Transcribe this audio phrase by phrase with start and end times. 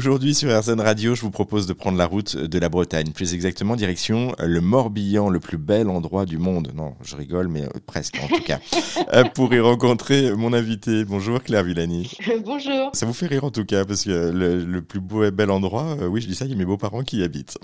[0.00, 3.34] Aujourd'hui sur RZN Radio, je vous propose de prendre la route de la Bretagne, plus
[3.34, 6.72] exactement direction le Morbihan, le plus bel endroit du monde.
[6.74, 8.60] Non, je rigole, mais euh, presque en tout cas.
[9.12, 11.04] Euh, pour y rencontrer mon invité.
[11.04, 12.12] Bonjour Claire Villani.
[12.44, 12.90] Bonjour.
[12.92, 15.96] Ça vous fait rire en tout cas, parce que le, plus beau et bel endroit,
[16.00, 17.58] euh, oui, je dis ça, il y a mes beaux-parents qui y habitent.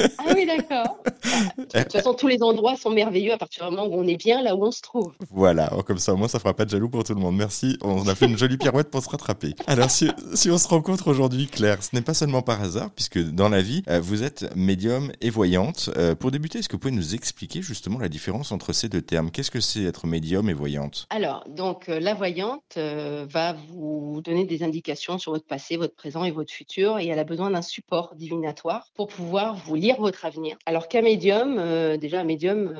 [0.00, 1.02] ah oui, d'accord.
[1.58, 4.16] De toute façon, tous les endroits sont merveilleux à partir du moment où on est
[4.16, 5.12] bien là où on se trouve.
[5.30, 7.36] Voilà, oh, comme ça, au moins, ça fera pas de jaloux pour tout le monde.
[7.36, 7.76] Merci.
[7.82, 9.54] On a fait une jolie pirouette pour se rattraper.
[9.66, 13.18] Alors, si, si on se rencontre aujourd'hui, Claire, ce n'est pas seulement par hasard, puisque
[13.18, 15.90] dans la vie, euh, vous êtes médium et voyante.
[15.96, 19.02] Euh, pour débuter, est-ce que vous pouvez nous expliquer justement la différence entre ces deux
[19.02, 19.30] termes?
[19.30, 21.06] Qu'est-ce que c'est être médium et voyante?
[21.10, 26.24] Alors, donc, euh, la voyante va vous donner des indications sur votre passé, votre présent
[26.24, 30.24] et votre futur, et elle a besoin d'un support divinatoire pour pouvoir vous lire votre
[30.24, 30.56] avenir.
[30.66, 32.74] Alors qu'un médium, déjà, un médium,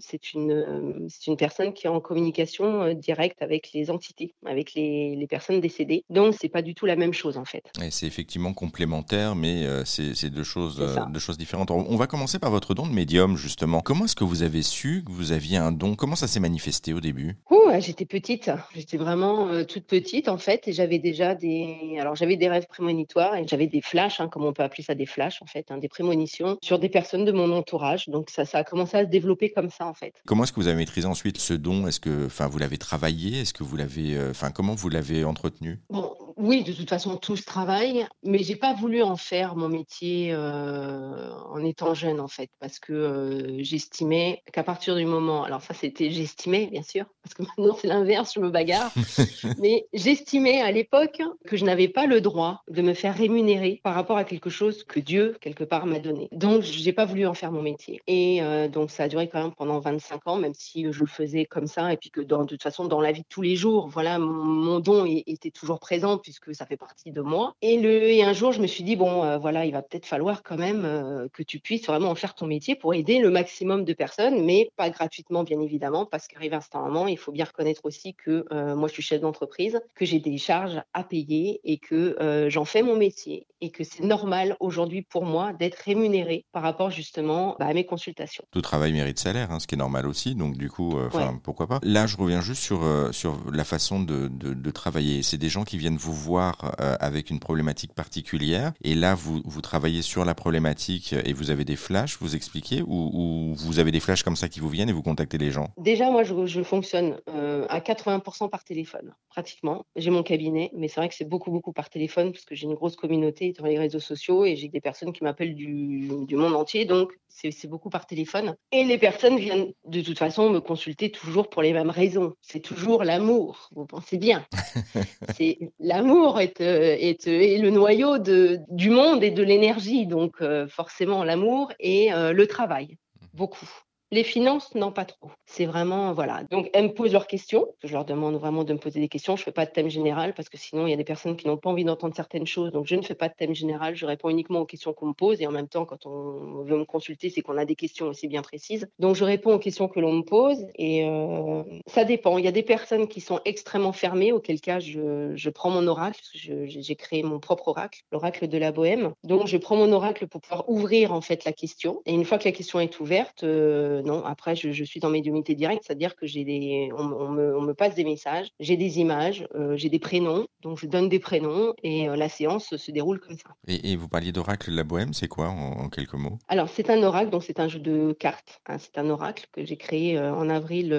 [0.00, 5.16] c'est une, c'est une personne qui est en communication directe avec les entités, avec les,
[5.16, 6.04] les personnes décédées.
[6.10, 7.64] Donc, c'est pas du tout la même chose en fait.
[7.82, 11.70] Et c'est effectivement complémentaire, mais euh, c'est deux choses, euh, deux choses différentes.
[11.70, 13.80] On va commencer par votre don de médium, justement.
[13.80, 15.94] Comment est-ce que vous avez su que vous aviez un don?
[15.94, 17.36] Comment ça s'est manifesté au début?
[17.78, 22.36] J'étais petite, j'étais vraiment euh, toute petite en fait, et j'avais déjà des, alors j'avais
[22.36, 25.40] des rêves prémonitoires et j'avais des flashs, hein, comme on peut appeler ça des flashs
[25.40, 28.08] en fait, hein, des prémonitions sur des personnes de mon entourage.
[28.08, 30.14] Donc ça, ça a commencé à se développer comme ça en fait.
[30.26, 31.86] Comment est-ce que vous avez maîtrisé ensuite ce don?
[31.86, 33.40] Est-ce que, enfin, vous l'avez travaillé?
[33.40, 35.78] Est-ce que vous l'avez, enfin, comment vous l'avez entretenu?
[35.90, 39.68] Bon, oui, de toute façon, tout se travaille, mais j'ai pas voulu en faire mon
[39.68, 45.44] métier euh, en étant jeune, en fait, parce que euh, j'estimais qu'à partir du moment,
[45.44, 48.90] alors ça c'était j'estimais, bien sûr, parce que maintenant c'est l'inverse, je me bagarre,
[49.58, 53.94] mais j'estimais à l'époque que je n'avais pas le droit de me faire rémunérer par
[53.94, 56.28] rapport à quelque chose que Dieu, quelque part, m'a donné.
[56.32, 58.00] Donc, j'ai pas voulu en faire mon métier.
[58.06, 61.06] Et euh, donc, ça a duré quand même pendant 25 ans, même si je le
[61.06, 63.42] faisais comme ça, et puis que dans, de toute façon, dans la vie de tous
[63.42, 67.56] les jours, voilà, mon, don était toujours présent puisque ça fait partie de moi.
[67.60, 70.06] Et, le, et un jour, je me suis dit, bon, euh, voilà, il va peut-être
[70.06, 73.30] falloir quand même euh, que tu puisses vraiment en faire ton métier pour aider le
[73.30, 77.44] maximum de personnes, mais pas gratuitement, bien évidemment, parce qu'arrive un moment, il faut bien
[77.44, 81.60] reconnaître aussi que euh, moi, je suis chef d'entreprise, que j'ai des charges à payer
[81.64, 82.16] et que
[82.48, 86.90] j'en fais mon métier et que c'est normal aujourd'hui pour moi d'être rémunéré par rapport
[86.90, 88.44] justement bah, à mes consultations.
[88.52, 90.96] Tout travail mérite salaire, hein, ce qui est normal aussi, donc du coup,
[91.42, 91.80] pourquoi pas.
[91.82, 92.82] Là, je reviens juste sur,
[93.12, 95.22] sur la façon de, de, de travailler.
[95.22, 98.72] C'est des gens qui viennent vous voir euh, avec une problématique particulière.
[98.82, 102.82] Et là, vous, vous travaillez sur la problématique et vous avez des flashs, vous expliquez,
[102.86, 105.68] ou, vous avez des flashs comme ça qui vous viennent et vous contactez les gens?
[105.78, 109.86] Déjà, moi, je, fonctionne euh, à 80% par téléphone, pratiquement.
[109.96, 112.66] J'ai mon cabinet, mais c'est vrai que c'est beaucoup, beaucoup par téléphone parce que j'ai
[112.66, 116.36] une grosse communauté sur les réseaux sociaux et j'ai des personnes qui m'appellent du, du
[116.36, 116.84] monde entier.
[116.84, 118.56] Donc, c'est beaucoup par téléphone.
[118.72, 122.34] Et les personnes viennent de toute façon me consulter toujours pour les mêmes raisons.
[122.42, 124.44] C'est toujours l'amour, vous pensez bien.
[125.36, 125.99] c'est L'amour
[126.40, 131.24] est, euh, est, est, le noyau de, du monde et de l'énergie, donc euh, forcément
[131.24, 132.98] l'amour et euh, le travail,
[133.34, 133.68] beaucoup.
[134.12, 135.30] Les finances, non, pas trop.
[135.46, 136.42] C'est vraiment, voilà.
[136.50, 137.68] Donc, elles me posent leurs questions.
[137.84, 139.36] Je leur demande vraiment de me poser des questions.
[139.36, 141.36] Je ne fais pas de thème général parce que sinon, il y a des personnes
[141.36, 142.72] qui n'ont pas envie d'entendre certaines choses.
[142.72, 143.94] Donc, je ne fais pas de thème général.
[143.94, 145.40] Je réponds uniquement aux questions qu'on me pose.
[145.40, 148.26] Et en même temps, quand on veut me consulter, c'est qu'on a des questions aussi
[148.26, 148.88] bien précises.
[148.98, 150.66] Donc, je réponds aux questions que l'on me pose.
[150.74, 152.36] Et euh, ça dépend.
[152.36, 156.20] Il y a des personnes qui sont extrêmement fermées, auquel cas, je, prends mon oracle.
[156.34, 159.12] J'ai créé mon propre oracle, l'oracle de la bohème.
[159.22, 162.02] Donc, je prends mon oracle pour pouvoir ouvrir, en fait, la question.
[162.06, 165.54] Et une fois que la question est ouverte, euh, non, après, je, suis en médiumité
[165.54, 169.88] directe, c'est-à-dire que j'ai des, on, me, passe des messages, j'ai des images, euh, j'ai
[169.88, 173.50] des prénoms, donc je donne des prénoms et euh, la séance se déroule comme ça.
[173.66, 176.38] Et, vous parliez d'oracle de la Bohème, c'est quoi en, quelques mots?
[176.48, 178.60] Alors, c'est un oracle, donc c'est un jeu de cartes.
[178.66, 178.78] Hein.
[178.78, 180.90] c'est un oracle que j'ai créé euh, en avril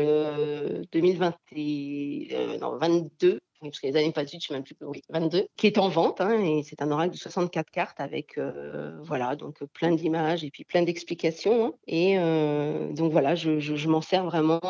[0.92, 3.40] 2022
[3.70, 5.78] parce que les années passent vite, je ne sais même plus, oui, 22, qui est
[5.78, 6.22] en vente.
[6.22, 10.44] Hein, et c'est un oracle de 64 cartes avec, euh, voilà, donc euh, plein d'images
[10.44, 11.66] et puis plein d'explications.
[11.66, 11.74] Hein.
[11.88, 14.62] et euh, donc voilà, je, je, m'en sers vraiment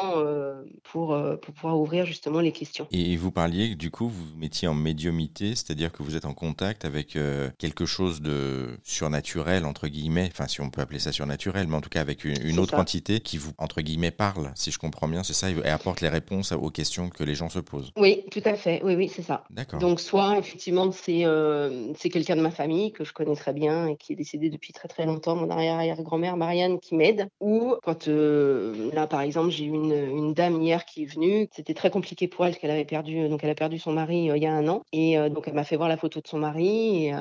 [0.83, 2.87] pour, pour pouvoir ouvrir justement les questions.
[2.91, 6.85] Et vous parliez, du coup, vous mettiez en médiumité, c'est-à-dire que vous êtes en contact
[6.85, 7.17] avec
[7.57, 11.81] quelque chose de surnaturel, entre guillemets, enfin si on peut appeler ça surnaturel, mais en
[11.81, 15.23] tout cas avec une, autre entité qui vous, entre guillemets, parle, si je comprends bien,
[15.23, 17.91] c'est ça, et apporte les réponses aux questions que les gens se posent.
[17.97, 19.43] Oui, tout à fait oui, oui, c'est ça.
[19.79, 23.95] Donc, soit effectivement, c'est euh, quelqu'un de ma famille que je connais très bien et
[23.95, 27.27] qui est décédé depuis très très longtemps, mon arrière-arrière-grand-mère Marianne qui m'aide.
[27.39, 31.47] Ou quand, euh, là par exemple, j'ai eu une, une, dame hier qui est venue,
[31.51, 34.37] c'était très compliqué pour elle, qu'elle avait perdu, donc elle a perdu son mari euh,
[34.37, 34.83] il y a un an.
[34.91, 37.13] Et donc, elle m'a fait voir la photo de son mari et,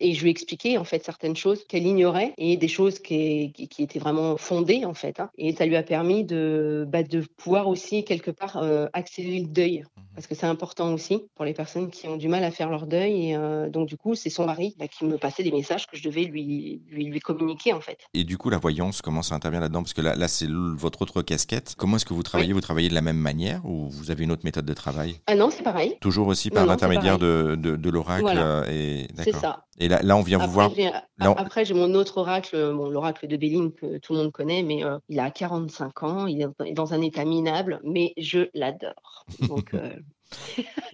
[0.00, 3.52] et, je lui ai expliqué en fait certaines choses qu'elle ignorait et des choses qui,
[3.52, 5.20] qui, étaient vraiment fondées en fait.
[5.20, 5.30] Hein.
[5.36, 8.62] Et ça lui a permis de, bah, de pouvoir aussi quelque part
[8.92, 9.84] accélérer le deuil.
[10.18, 12.88] Parce que c'est important aussi pour les personnes qui ont du mal à faire leur
[12.88, 13.30] deuil.
[13.30, 13.38] Et
[13.70, 16.24] donc, du coup, c'est son mari bah, qui me passait des messages que je devais
[16.24, 18.00] lui, lui, lui, communiquer, en fait.
[18.14, 19.84] Et du coup, la voyance, comment ça intervient là-dedans?
[19.84, 21.76] Parce que là, là c'est votre autre casquette.
[21.78, 22.52] Comment est-ce que vous travaillez?
[22.52, 25.20] Vous travaillez de la même manière ou vous avez une autre méthode de travail?
[25.28, 25.96] Ah non, c'est pareil.
[26.00, 29.06] Toujours aussi par l'intermédiaire de, de, de l'oracle et...
[29.22, 29.66] C'est ça.
[29.80, 30.72] Et là, là, on vient vous voir.
[31.20, 34.84] Après, j'ai mon autre oracle, bon, l'oracle de Béline que tout le monde connaît, mais
[34.84, 39.24] euh, il a 45 ans, il est dans un état minable, mais je l'adore.
[39.48, 39.90] Donc, euh,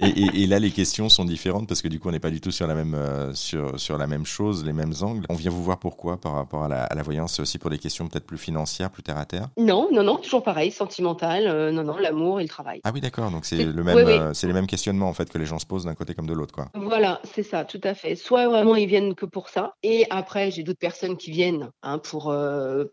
[0.01, 2.51] et, là, les questions sont différentes parce que du coup, on n'est pas du tout
[2.51, 5.27] sur la même euh, sur, sur la même chose, les mêmes angles.
[5.29, 8.07] On vient vous voir pourquoi par rapport à la, voyance C'est aussi pour des questions
[8.09, 9.49] peut-être plus financières, plus terre à terre?
[9.59, 11.47] Non, non, non, toujours pareil, sentimental.
[11.47, 12.81] Euh, non, non, l'amour et le travail.
[12.85, 13.31] Ah oui, d'accord.
[13.31, 15.67] Donc c'est le même, euh, c'est les mêmes questionnements en fait que les gens se
[15.67, 16.69] posent d'un côté comme de l'autre, quoi.
[16.75, 18.15] Voilà, c'est ça, tout à fait.
[18.17, 21.99] Soit vraiment ils viennent que pour ça, et après j'ai d'autres personnes qui viennent hein,
[21.99, 22.35] pour,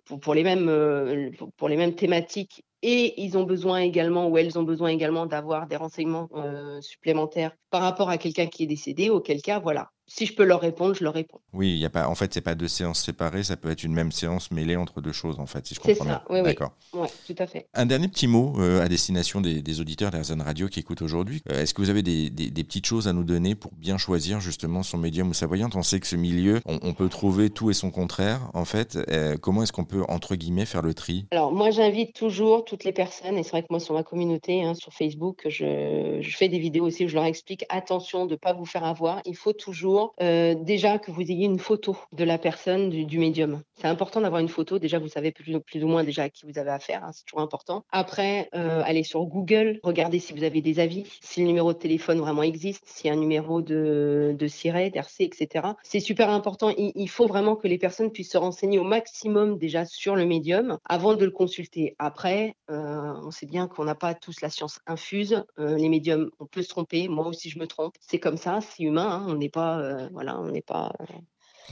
[0.06, 4.58] pour, pour les mêmes pour les mêmes thématiques et ils ont besoin également ou elles
[4.58, 9.10] ont besoin également d'avoir des renseignements euh, supplémentaires par rapport à quelqu'un qui est décédé,
[9.10, 11.40] auquel cas, voilà, si je peux leur répondre, je leur réponds.
[11.54, 13.84] Oui, il y a pas, en fait, c'est pas deux séances séparées, ça peut être
[13.84, 16.22] une même séance mêlée entre deux choses, en fait, si je comprends bien.
[16.30, 16.72] Oui, D'accord.
[16.94, 17.68] Oui, tout à fait.
[17.74, 21.42] Un dernier petit mot euh, à destination des, auditeurs d'Airzen Radio qui écoutent aujourd'hui.
[21.50, 22.30] Euh, est-ce que vous avez des,
[22.64, 25.78] petites choses à nous donner pour bien choisir justement son médium ou sa voyante?
[25.78, 29.00] On sait que ce milieu, on, peut trouver tout et son contraire, en fait.
[29.10, 31.26] Euh, comment est-ce qu'on peut, entre guillemets, faire le tri?
[31.32, 34.62] Alors, moi, j'invite toujours toutes les personnes, et c'est vrai que moi, sur ma communauté,
[34.64, 38.32] hein, sur Facebook, je, je, fais des vidéos aussi où je leur explique attention de
[38.32, 39.22] ne pas vous faire avoir.
[39.26, 43.62] Il faut toujours déjà que vous ayez une photo de la personne, du, médium.
[43.76, 44.80] C'est important d'avoir une photo.
[44.80, 47.04] Déjà, vous savez plus, ou moins déjà à qui vous avez affaire.
[47.04, 47.84] Hein, c'est toujours important.
[47.92, 51.78] Après, euh, allez sur Google, regardez si vous avez des avis, si le numéro de
[51.78, 55.68] téléphone vraiment existe, s'il y a un numéro de, de SIRET, d'RC, etc.
[55.84, 56.72] C'est super important.
[56.78, 60.78] Il, faut vraiment que les personnes puissent se renseigner au maximum déjà sur le médium
[60.86, 61.96] avant de le consulter.
[62.00, 65.44] Après, euh, on sait bien qu'on n'a pas tous la science infuse.
[65.60, 67.08] Euh, les médiums, on peut se tromper.
[67.08, 67.96] Moi aussi, je me trompe.
[68.00, 69.02] C'est comme ça, c'est humain.
[69.02, 69.26] Hein.
[69.28, 69.81] On n'est pas,
[70.12, 70.92] voilà, on n'est pas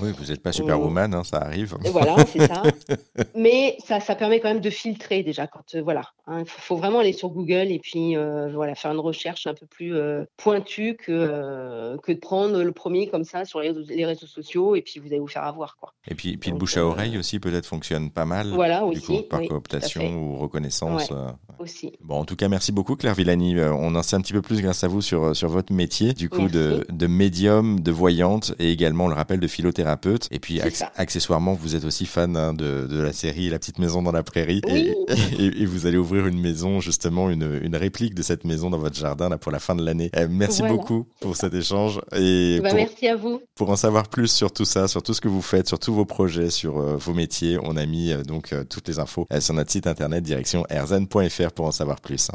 [0.01, 1.75] oui, vous n'êtes pas superwoman, hein, ça arrive.
[1.91, 2.63] Voilà, c'est ça.
[3.35, 5.47] Mais ça, ça permet quand même de filtrer déjà.
[5.47, 8.91] Quand euh, voilà, il hein, faut, vraiment aller sur Google et puis euh, voilà faire
[8.91, 13.45] une recherche un peu plus euh, pointue que que de prendre le premier comme ça
[13.45, 15.93] sur les, les, réseaux sociaux et puis vous allez vous faire avoir quoi.
[16.07, 18.49] Et puis, puis le bouche à oreille aussi peut-être fonctionne pas mal.
[18.53, 19.23] Voilà aussi.
[19.23, 21.11] par cooptation ou reconnaissance.
[21.59, 21.91] Aussi.
[21.99, 23.59] Bon, en tout cas, merci beaucoup Claire Villani.
[23.59, 26.29] On en sait un petit peu plus grâce à vous sur sur votre métier, du
[26.29, 29.88] coup de, de médium, de voyante et également on le rappelle de philothérapeute
[30.31, 30.61] et puis,
[30.95, 34.61] accessoirement, vous êtes aussi fan hein, de, la série La petite maison dans la prairie.
[34.67, 39.29] Et, vous allez ouvrir une maison, justement, une, réplique de cette maison dans votre jardin
[39.29, 40.09] là, pour la fin de l'année.
[40.15, 42.01] Eh, merci beaucoup pour cet échange.
[42.13, 43.41] Et bah, merci à vous.
[43.55, 45.93] Pour en savoir plus sur tout ça, sur tout ce que vous faites, sur tous
[45.93, 49.27] vos projets, sur euh, vos métiers, on a mis euh, donc euh, toutes les infos
[49.39, 52.29] sur notre site internet direction erzen.fr pour en savoir plus.